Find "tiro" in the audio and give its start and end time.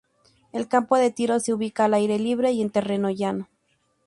1.11-1.39